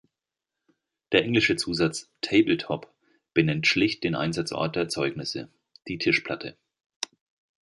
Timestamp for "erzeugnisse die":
4.81-5.99